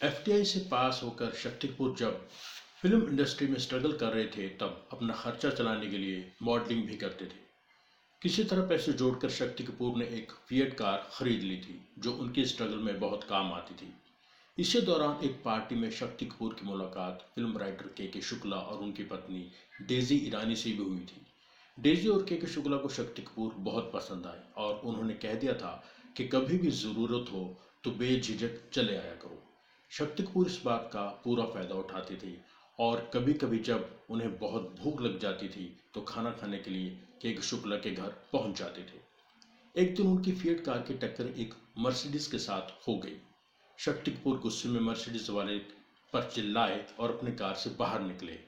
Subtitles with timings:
[0.00, 2.16] FTI से पास होकर शक्ति कपूर जब
[2.82, 6.94] फ़िल्म इंडस्ट्री में स्ट्रगल कर रहे थे, तब अपना खर्चा चलाने के लिए मॉडलिंग भी
[6.94, 7.38] करते थे।
[8.22, 12.44] किसी तरह पैसे जोड़कर शक्ति कपूर ने एक फिएट कार खरीद ली थी, जो उनकी
[12.44, 13.92] स्ट्रगल में बहुत काम आती थी।
[14.58, 18.78] इसी दौरान एक पार्टी में शक्ति कपूर की मुलाकात फ़िल्म राइटर के के शुक्ला और
[18.78, 19.46] उनकी पत्नी
[19.82, 21.24] डेजी ईरानी से भी हुई थी।
[21.78, 25.54] डेजी और के के शुक्ला को शक्ति कपूर बहुत पसंद आए और उन्होंने कह दिया
[25.54, 25.80] था
[26.16, 27.50] कि कभी भी ज़रूरत हो
[27.84, 29.42] तो बेझिझक चले आया करो।
[29.90, 32.36] शक्ति कपूर इस बात का पूरा फ़ायदा उठाती थी
[32.78, 36.88] और कभी कभी जब उन्हें बहुत भूख लग जाती थी तो खाना खाने के लिए
[37.22, 39.00] केक शुक्ला के घर पहुँच जाते थे।
[39.74, 43.16] एक दिन उनकी फिएट कार की टक्कर एक मर्सिडीज के साथ हो गई।
[43.78, 45.56] शक्ति कपूर गुस्से में मर्सिडीज वाले
[46.12, 48.38] पर चिल्लाए और अपने कार से बाहर निकले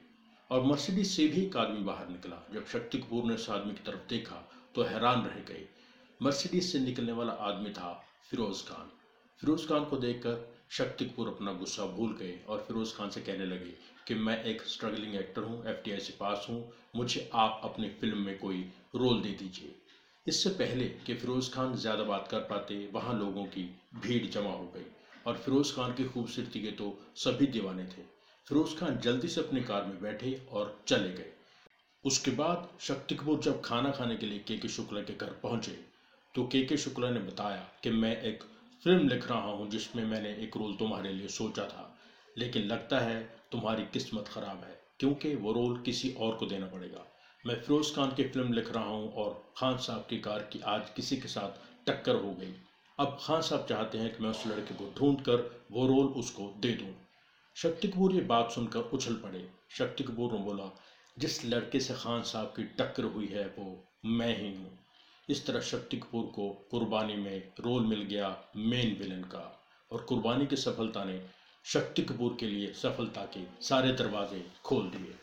[0.49, 3.83] और मर्सिडीज से भी एक आदमी बाहर निकला। जब शक्ति कपूर ने उस आदमी की
[3.85, 4.43] तरफ़ देखा
[4.75, 5.65] तो हैरान रह गए।
[6.19, 7.91] मर्सिडीज से निकलने वाला आदमी था
[8.29, 8.89] फिरोज खान
[9.41, 13.45] फिरोज खान को देखकर शक्ति कपूर अपना गुस्सा भूल गए और फिरोज खान से कहने
[13.45, 13.73] लगे
[14.07, 18.37] कि मैं एक स्ट्रगलिंग एक्टर हूँ एफ़ से पास हूँ, मुझे आप अपनी फ़िल्म में
[18.37, 18.61] कोई
[18.95, 19.75] रोल दे दीजिए।
[20.27, 23.63] इससे पहले कि फिरोज खान ज़्यादा बात कर पाते, वहाँ लोगों की
[23.95, 24.85] भीड़ जमा हो गई
[25.27, 28.01] और फिरोज खान की खूबसूरती के तो सभी दीवाने थे।
[28.47, 31.31] फिरोज खान जल्दी से अपनी कार में बैठे और चले गए।
[32.03, 35.77] उसके बाद शक्ति कपूर जब खाना खाने के लिए के के शुक्ला के घर पहुँचे
[36.35, 38.43] तो के के शुक्ला ने बताया कि मैं एक
[38.83, 41.95] फ़िल्म लिख रहा हूँ जिसमें मैंने एक रोल तुम्हारे लिए सोचा था,
[42.37, 43.19] लेकिन लगता है
[43.51, 47.05] तुम्हारी किस्मत ख़राब है, क्योंकि वो रोल किसी और को देना पड़ेगा।
[47.45, 50.89] मैं फिरोज़ खान की फ़िल्म लिख रहा हूँ और खान साहब की कार की आज
[50.89, 52.53] किसी के साथ टक्कर हो गई।
[52.99, 56.51] अब खान साहब चाहते हैं कि मैं उस लड़के को ढूंढ कर वो रोल उसको
[56.59, 56.93] दे दूँ।
[57.55, 60.69] शक्ति कपूर ये बात सुनकर उछल पड़े। शक्ति कपूर ने बोला,
[61.17, 64.78] जिस लड़के से खान साहब की टक्कर हुई है, वो मैं ही हूँ।
[65.29, 70.45] इस तरह शक्ति कपूर को कुर्बानी में रोल मिल गया मेन विलन का। और कुर्बानी
[70.45, 71.21] की सफलता ने
[71.65, 75.15] शक्ति कपूर के लिए सफलता के सारे दरवाजे खोल दिए।